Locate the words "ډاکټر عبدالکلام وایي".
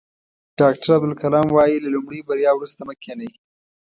0.59-1.77